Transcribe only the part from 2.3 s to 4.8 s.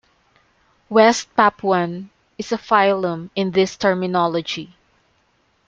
is a phylum in this terminology.